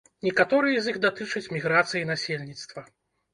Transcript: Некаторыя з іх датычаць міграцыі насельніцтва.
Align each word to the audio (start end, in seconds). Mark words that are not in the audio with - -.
Некаторыя 0.27 0.79
з 0.85 0.93
іх 0.93 0.97
датычаць 1.03 1.51
міграцыі 1.57 2.09
насельніцтва. 2.13 2.81